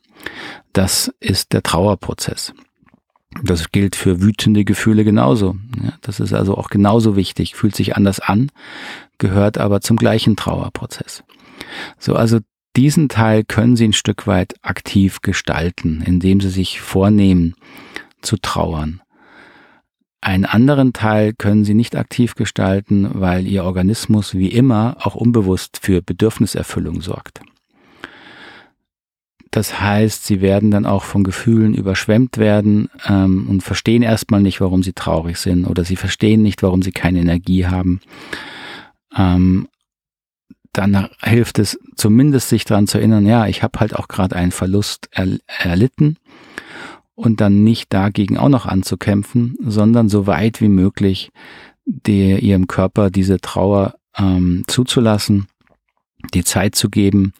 das 0.74 1.12
ist 1.20 1.54
der 1.54 1.64
Trauerprozess. 1.64 2.54
Das 3.42 3.72
gilt 3.72 3.96
für 3.96 4.22
wütende 4.22 4.64
Gefühle 4.64 5.04
genauso. 5.04 5.56
das 6.02 6.20
ist 6.20 6.34
also 6.34 6.56
auch 6.56 6.70
genauso 6.70 7.16
wichtig, 7.16 7.56
fühlt 7.56 7.76
sich 7.76 7.96
anders 7.96 8.20
an, 8.20 8.52
gehört 9.18 9.58
aber 9.58 9.82
zum 9.82 9.98
gleichen 9.98 10.36
Trauerprozess. 10.36 11.24
So, 11.98 12.16
also 12.16 12.40
diesen 12.76 13.10
Teil 13.10 13.44
können 13.44 13.76
Sie 13.76 13.88
ein 13.88 13.94
Stück 13.94 14.26
weit 14.28 14.56
aktiv 14.62 15.22
gestalten, 15.22 16.04
indem 16.06 16.42
Sie 16.42 16.50
sich 16.50 16.82
vornehmen 16.82 17.56
zu 18.22 18.38
trauern. 18.38 19.02
Einen 20.22 20.46
anderen 20.46 20.94
Teil 20.94 21.34
können 21.34 21.66
Sie 21.66 21.74
nicht 21.74 21.96
aktiv 21.96 22.36
gestalten, 22.36 23.10
weil 23.14 23.46
Ihr 23.46 23.66
Organismus 23.66 24.36
wie 24.36 24.48
immer 24.48 24.96
auch 25.02 25.16
unbewusst 25.16 25.80
für 25.82 26.02
Bedürfniserfüllung 26.02 27.02
sorgt. 27.02 27.42
Das 29.52 29.80
heißt, 29.80 30.26
Sie 30.26 30.42
werden 30.42 30.72
dann 30.72 30.88
auch 30.88 31.04
von 31.04 31.24
Gefühlen 31.24 31.76
überschwemmt 31.76 32.40
werden 32.40 32.90
ähm, 33.08 33.48
und 33.48 33.62
verstehen 33.62 34.02
erstmal 34.02 34.42
nicht, 34.42 34.62
warum 34.62 34.82
Sie 34.82 34.94
traurig 34.94 35.38
sind 35.38 35.66
oder 35.66 35.84
Sie 35.84 35.96
verstehen 35.96 36.42
nicht, 36.42 36.64
warum 36.64 36.82
Sie 36.82 36.92
keine 36.92 37.20
Energie 37.20 37.68
haben. 37.68 38.00
Ähm, 39.16 39.68
dann 40.74 41.10
hilft 41.22 41.60
es 41.60 41.80
zumindest 41.96 42.50
sich 42.50 42.66
daran 42.66 42.88
zu 42.88 42.98
erinnern, 42.98 43.26
ja, 43.26 43.48
ich 43.48 43.64
habe 43.64 43.80
halt 43.80 43.96
auch 43.96 44.08
gerade 44.08 44.36
einen 44.36 44.52
Verlust 44.52 45.08
er, 45.12 45.38
erlitten 45.48 46.18
und 47.16 47.42
dann 47.42 47.64
nicht 47.64 47.94
dagegen 47.94 48.38
auch 48.38 48.50
noch 48.50 48.66
anzukämpfen, 48.66 49.56
sondern 49.62 50.10
so 50.10 50.28
weit 50.28 50.62
wie 50.62 50.70
möglich 50.70 51.30
der, 51.86 52.42
ihrem 52.42 52.68
Körper 52.68 53.10
diese 53.12 53.40
Trauer 53.40 53.96
ähm, 54.18 54.64
zuzulassen, 54.68 55.48
die 56.34 56.44
Zeit 56.44 56.76
zu 56.76 56.90
geben, 56.90 57.34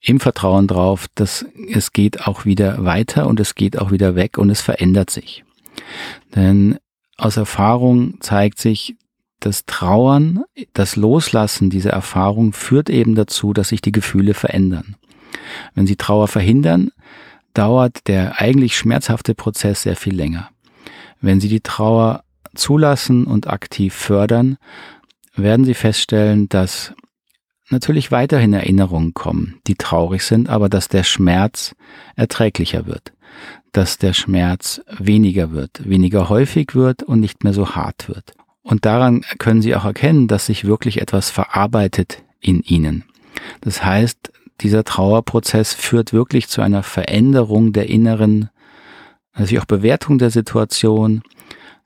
im 0.00 0.18
Vertrauen 0.18 0.66
drauf, 0.66 1.06
dass 1.14 1.44
es 1.68 1.92
geht 1.92 2.26
auch 2.26 2.44
wieder 2.44 2.84
weiter 2.84 3.26
und 3.26 3.38
es 3.38 3.54
geht 3.54 3.78
auch 3.78 3.90
wieder 3.90 4.14
weg 4.14 4.38
und 4.38 4.50
es 4.50 4.60
verändert 4.60 5.10
sich. 5.10 5.44
Denn 6.34 6.78
aus 7.16 7.36
Erfahrung 7.36 8.20
zeigt 8.20 8.58
sich, 8.58 8.96
das 9.44 9.66
Trauern, 9.66 10.44
das 10.72 10.96
Loslassen 10.96 11.68
dieser 11.68 11.90
Erfahrung 11.90 12.52
führt 12.52 12.88
eben 12.88 13.14
dazu, 13.14 13.52
dass 13.52 13.68
sich 13.68 13.80
die 13.80 13.92
Gefühle 13.92 14.34
verändern. 14.34 14.96
Wenn 15.74 15.86
Sie 15.86 15.96
Trauer 15.96 16.28
verhindern, 16.28 16.90
dauert 17.54 18.08
der 18.08 18.40
eigentlich 18.40 18.76
schmerzhafte 18.76 19.34
Prozess 19.34 19.82
sehr 19.82 19.96
viel 19.96 20.14
länger. 20.14 20.50
Wenn 21.20 21.40
Sie 21.40 21.48
die 21.48 21.60
Trauer 21.60 22.24
zulassen 22.54 23.24
und 23.24 23.48
aktiv 23.48 23.94
fördern, 23.94 24.58
werden 25.34 25.64
Sie 25.64 25.74
feststellen, 25.74 26.48
dass 26.48 26.94
natürlich 27.70 28.12
weiterhin 28.12 28.52
Erinnerungen 28.52 29.14
kommen, 29.14 29.60
die 29.66 29.74
traurig 29.74 30.22
sind, 30.22 30.48
aber 30.48 30.68
dass 30.68 30.88
der 30.88 31.04
Schmerz 31.04 31.74
erträglicher 32.16 32.86
wird, 32.86 33.12
dass 33.72 33.98
der 33.98 34.12
Schmerz 34.12 34.82
weniger 34.98 35.52
wird, 35.52 35.88
weniger 35.88 36.28
häufig 36.28 36.74
wird 36.74 37.02
und 37.02 37.20
nicht 37.20 37.44
mehr 37.44 37.54
so 37.54 37.74
hart 37.74 38.08
wird. 38.08 38.34
Und 38.62 38.84
daran 38.84 39.22
können 39.38 39.62
Sie 39.62 39.74
auch 39.74 39.84
erkennen, 39.84 40.28
dass 40.28 40.46
sich 40.46 40.64
wirklich 40.64 41.00
etwas 41.00 41.30
verarbeitet 41.30 42.22
in 42.40 42.62
Ihnen. 42.62 43.04
Das 43.60 43.84
heißt, 43.84 44.32
dieser 44.60 44.84
Trauerprozess 44.84 45.74
führt 45.74 46.12
wirklich 46.12 46.48
zu 46.48 46.62
einer 46.62 46.82
Veränderung 46.82 47.72
der 47.72 47.88
inneren, 47.88 48.50
also 49.32 49.58
auch 49.58 49.64
Bewertung 49.64 50.18
der 50.18 50.30
Situation, 50.30 51.22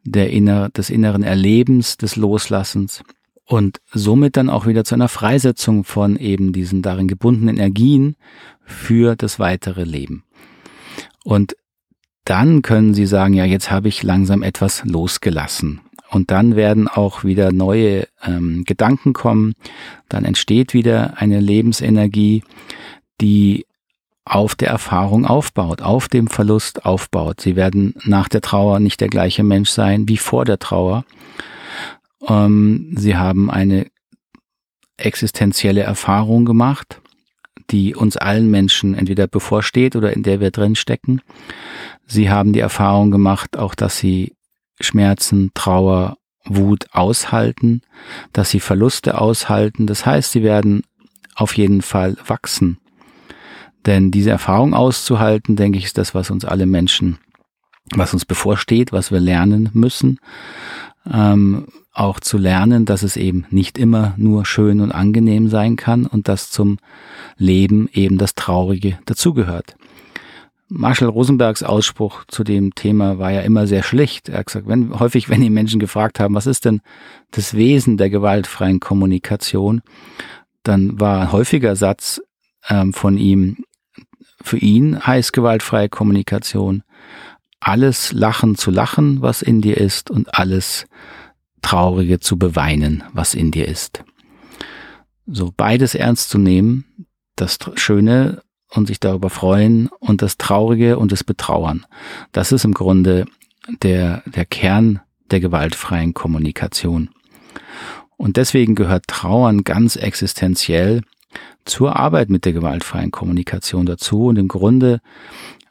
der 0.05 0.31
inner, 0.31 0.69
des 0.69 0.91
inneren 0.91 1.23
Erlebens, 1.23 1.97
des 1.97 2.17
Loslassens 2.17 3.03
und 3.47 3.81
somit 3.93 4.37
dann 4.37 4.51
auch 4.51 4.67
wieder 4.67 4.85
zu 4.85 4.95
einer 4.95 5.09
Freisetzung 5.09 5.85
von 5.85 6.17
eben 6.17 6.53
diesen 6.53 6.83
darin 6.83 7.09
gebundenen 7.09 7.57
Energien 7.57 8.17
für 8.65 9.17
das 9.17 9.39
weitere 9.39 9.85
Leben. 9.85 10.25
Und 11.25 11.57
dann 12.25 12.63
können 12.63 12.93
Sie 12.93 13.07
sagen, 13.07 13.35
ja, 13.35 13.45
jetzt 13.45 13.71
habe 13.71 13.89
ich 13.89 14.03
langsam 14.03 14.43
etwas 14.43 14.85
losgelassen. 14.85 15.81
Und 16.11 16.31
dann 16.31 16.57
werden 16.57 16.89
auch 16.89 17.25
wieder 17.25 17.53
neue 17.53 18.07
ähm, 18.25 18.65
Gedanken 18.65 19.13
kommen. 19.13 19.55
Dann 20.09 20.25
entsteht 20.25 20.73
wieder 20.75 21.15
eine 21.17 21.41
Lebensenergie, 21.41 22.45
die 23.21 23.67
auf 24.25 24.57
der 24.57 24.69
Erfahrung 24.69 25.25
aufbaut, 25.25 25.83
auf 25.83 26.09
dem 26.09 26.27
Verlust 26.27 26.85
aufbaut. 26.85 27.41
Sie 27.41 27.55
werden 27.55 27.95
nach 28.05 28.29
der 28.29 28.41
Trauer 28.41 28.81
nicht 28.81 29.01
der 29.01 29.09
gleiche 29.09 29.45
Mensch 29.45 29.71
sein 29.71 30.09
wie 30.09 30.17
vor 30.17 30.45
der 30.45 30.59
Trauer. 30.59 31.05
Ähm, 32.29 32.95
sie 32.97 33.17
haben 33.17 33.51
eine 33.51 33.87
existenzielle 34.97 35.83
Erfahrung 35.83 36.45
gemacht, 36.45 37.01
die 37.71 37.95
uns 37.95 38.17
allen 38.17 38.51
Menschen 38.51 38.95
entweder 38.95 39.27
bevorsteht 39.27 39.95
oder 39.97 40.13
in 40.13 40.23
der 40.23 40.41
wir 40.41 40.51
drin 40.51 40.75
stecken. 40.75 41.21
Sie 42.07 42.31
haben 42.31 42.53
die 42.53 42.61
Erfahrung 42.61 43.11
gemacht, 43.11 43.57
auch 43.57 43.75
dass 43.75 43.99
sie 43.99 44.36
Schmerzen, 44.81 45.51
Trauer, 45.55 46.17
Wut 46.45 46.87
aushalten, 46.93 47.83
dass 48.33 48.51
sie 48.51 48.61
Verluste 48.61 49.21
aushalten. 49.21 49.87
Das 49.87 50.07
heißt, 50.07 50.33
sie 50.33 50.43
werden 50.43 50.83
auf 51.35 51.57
jeden 51.57 51.83
Fall 51.83 52.17
wachsen. 52.27 52.79
Denn 53.85 54.11
diese 54.11 54.31
Erfahrung 54.31 54.75
auszuhalten, 54.75 55.57
denke 55.57 55.79
ich, 55.79 55.85
ist 55.85 55.99
das, 55.99 56.15
was 56.15 56.31
uns 56.31 56.45
alle 56.45 56.67
Menschen, 56.67 57.19
was 57.95 58.13
uns 58.13 58.25
bevorsteht, 58.25 58.93
was 58.93 59.13
wir 59.13 59.21
lernen 59.21 59.71
müssen. 59.73 60.19
Ähm, 61.11 61.69
auch 61.93 62.21
zu 62.21 62.37
lernen, 62.37 62.85
dass 62.85 63.03
es 63.03 63.17
eben 63.17 63.47
nicht 63.51 63.79
immer 63.79 64.13
nur 64.17 64.45
schön 64.45 64.81
und 64.81 64.93
angenehm 64.93 65.49
sein 65.49 65.77
kann 65.77 66.05
und 66.05 66.29
dass 66.29 66.51
zum 66.51 66.79
Leben 67.39 67.89
eben 67.93 68.19
das 68.19 68.35
Traurige 68.35 68.99
dazugehört. 69.07 69.77
Marshall 70.69 71.09
Rosenbergs 71.09 71.63
Ausspruch 71.63 72.25
zu 72.27 72.43
dem 72.43 72.75
Thema 72.75 73.19
war 73.19 73.31
ja 73.31 73.43
immer 73.43 73.67
sehr 73.67 73.83
schlicht. 73.83 74.29
Er 74.29 74.39
hat 74.39 74.47
gesagt, 74.47 74.67
wenn, 74.67 74.99
häufig, 74.99 75.29
wenn 75.29 75.41
die 75.41 75.51
Menschen 75.51 75.79
gefragt 75.79 76.19
haben, 76.19 76.35
was 76.35 76.47
ist 76.47 76.65
denn 76.65 76.81
das 77.31 77.55
Wesen 77.55 77.97
der 77.97 78.11
gewaltfreien 78.11 78.81
Kommunikation, 78.81 79.83
dann 80.65 80.99
war 80.99 81.21
ein 81.21 81.33
häufiger 81.33 81.77
Satz 81.77 82.21
ähm, 82.69 82.93
von 82.93 83.17
ihm, 83.17 83.65
für 84.43 84.59
ihn 84.59 85.07
heißt 85.07 85.33
gewaltfreie 85.33 85.89
Kommunikation, 85.89 86.83
alles 87.61 88.13
Lachen 88.13 88.57
zu 88.57 88.71
lachen, 88.71 89.23
was 89.23 89.43
in 89.43 89.61
dir 89.61 89.77
ist, 89.77 90.11
und 90.11 90.35
alles 90.35 90.87
Traurige 91.63 92.21
zu 92.21 92.39
beweinen, 92.39 93.03
was 93.13 93.35
in 93.35 93.51
dir 93.51 93.67
ist. 93.67 94.05
So 95.27 95.53
beides 95.57 95.95
ernst 95.95 96.31
zu 96.31 96.39
nehmen, 96.39 97.07
das 97.35 97.59
Schöne 97.75 98.43
und 98.71 98.87
sich 98.87 99.01
darüber 99.01 99.31
freuen 99.31 99.89
und 100.01 100.23
das 100.23 100.39
Traurige 100.39 100.99
und 100.99 101.13
das 101.13 101.25
Betrauern. 101.25 101.87
Das 102.33 102.53
ist 102.53 102.65
im 102.65 102.75
Grunde 102.75 103.27
der, 103.83 104.23
der 104.27 104.45
Kern 104.45 105.01
der 105.31 105.41
gewaltfreien 105.41 106.15
Kommunikation. 106.15 107.11
Und 108.17 108.37
deswegen 108.37 108.75
gehört 108.75 109.09
Trauern 109.09 109.65
ganz 109.65 109.97
existenziell 109.97 111.03
zur 111.65 111.97
Arbeit 111.97 112.31
mit 112.31 112.45
der 112.45 112.53
gewaltfreien 112.53 113.11
Kommunikation 113.11 113.87
dazu. 113.87 114.27
Und 114.27 114.39
im 114.39 114.49
Grunde 114.49 115.01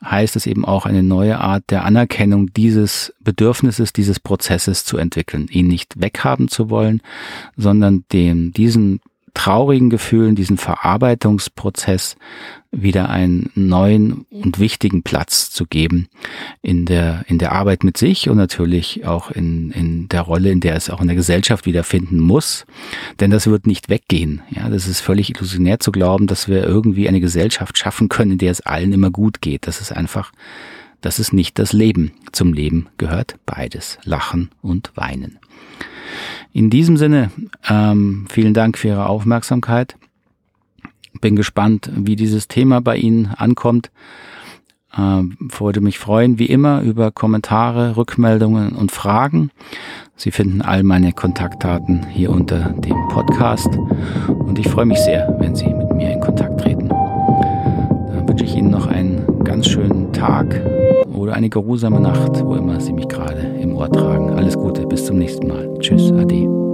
heißt 0.03 0.36
es 0.36 0.45
eben 0.45 0.65
auch 0.65 0.86
eine 0.86 1.01
neue 1.01 1.39
Art 1.39 1.63
der 1.69 1.86
Anerkennung 1.86 2.53
dieses 2.53 3.13
Bedürfnisses, 3.21 3.93
dieses 3.93 4.19
Prozesses 4.19 4.86
zu 4.86 4.97
entwickeln, 4.97 5.47
ihn 5.49 5.67
nicht 5.67 5.99
weghaben 5.99 6.47
zu 6.47 6.69
wollen, 6.69 7.01
sondern 7.58 8.05
dem, 8.12 8.51
diesen 8.51 8.99
traurigen 9.35 9.91
Gefühlen, 9.91 10.35
diesen 10.35 10.57
Verarbeitungsprozess 10.57 12.15
wieder 12.71 13.09
einen 13.09 13.51
neuen 13.53 14.25
und 14.31 14.59
wichtigen 14.59 15.03
Platz 15.03 15.51
zu 15.51 15.65
geben 15.65 16.07
in 16.61 16.85
der, 16.85 17.23
in 17.27 17.37
der 17.37 17.51
Arbeit 17.51 17.83
mit 17.83 17.97
sich 17.97 18.29
und 18.29 18.37
natürlich 18.37 19.05
auch 19.05 19.29
in, 19.29 19.71
in 19.71 20.09
der 20.09 20.21
Rolle, 20.21 20.51
in 20.51 20.61
der 20.61 20.75
es 20.75 20.89
auch 20.89 21.01
in 21.01 21.07
der 21.07 21.15
Gesellschaft 21.15 21.65
wiederfinden 21.65 22.19
muss. 22.19 22.65
Denn 23.19 23.29
das 23.29 23.47
wird 23.47 23.67
nicht 23.67 23.89
weggehen. 23.89 24.41
Ja, 24.49 24.69
das 24.69 24.87
ist 24.87 25.01
völlig 25.01 25.29
illusionär 25.29 25.79
zu 25.79 25.91
glauben, 25.91 26.27
dass 26.27 26.47
wir 26.47 26.63
irgendwie 26.63 27.07
eine 27.07 27.21
Gesellschaft 27.21 27.77
schaffen 27.77 28.09
können, 28.09 28.31
in 28.31 28.37
der 28.39 28.51
es 28.51 28.61
allen 28.61 28.93
immer 28.93 29.11
gut 29.11 29.41
geht. 29.41 29.67
Das 29.67 29.79
ist 29.79 29.91
einfach, 29.91 30.31
das 31.05 31.19
ist 31.19 31.33
nicht 31.33 31.59
das 31.59 31.71
Leben. 31.71 32.13
Zum 32.31 32.51
Leben 32.51 32.87
gehört 32.97 33.35
beides. 33.45 33.99
Lachen 34.05 34.49
und 34.63 34.91
Weinen. 34.95 35.37
In 36.51 36.71
diesem 36.71 36.97
Sinne, 36.97 37.29
ähm, 37.69 38.25
vielen 38.27 38.55
Dank 38.55 38.75
für 38.75 38.87
Ihre 38.87 39.07
Aufmerksamkeit. 39.07 39.97
Bin 41.21 41.35
gespannt, 41.35 41.91
wie 41.95 42.15
dieses 42.15 42.47
Thema 42.47 42.81
bei 42.81 42.97
Ihnen 42.97 43.27
ankommt. 43.27 43.91
Ähm, 44.97 45.37
würde 45.39 45.79
mich 45.79 45.99
freuen, 45.99 46.39
wie 46.39 46.47
immer, 46.47 46.81
über 46.81 47.11
Kommentare, 47.11 47.97
Rückmeldungen 47.97 48.71
und 48.75 48.91
Fragen. 48.91 49.51
Sie 50.15 50.31
finden 50.31 50.63
all 50.63 50.81
meine 50.81 51.13
Kontaktdaten 51.13 52.07
hier 52.07 52.31
unter 52.31 52.69
dem 52.69 52.97
Podcast 53.09 53.69
und 54.27 54.57
ich 54.57 54.67
freue 54.67 54.85
mich 54.87 54.99
sehr, 54.99 55.35
wenn 55.39 55.55
Sie 55.55 55.67
mit 55.67 55.93
mir 55.93 56.13
in 56.13 56.19
Kontakt 56.19 56.61
treten. 56.61 56.89
Dann 56.89 58.27
wünsche 58.27 58.45
ich 58.45 58.55
Ihnen 58.55 58.71
noch 58.71 58.87
einen 58.87 59.43
ganz 59.43 59.67
schönen 59.67 60.11
Tag 60.11 60.47
oder 61.15 61.34
eine 61.34 61.49
geruhsame 61.49 61.99
Nacht, 61.99 62.43
wo 62.45 62.56
immer 62.56 62.80
Sie 62.80 62.93
mich 62.93 63.08
gerade 63.08 63.41
im 63.62 63.75
Ohr 63.75 63.89
tragen. 63.89 64.32
Alles 64.32 64.56
Gute, 64.56 64.86
bis 64.86 65.06
zum 65.06 65.17
nächsten 65.17 65.47
Mal. 65.47 65.73
Tschüss, 65.80 66.12
Ade. 66.12 66.64